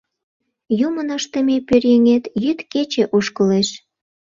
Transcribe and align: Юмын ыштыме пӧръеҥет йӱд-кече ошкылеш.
Юмын 0.87 1.09
ыштыме 1.17 1.57
пӧръеҥет 1.67 2.23
йӱд-кече 2.43 3.03
ошкылеш. 3.15 3.69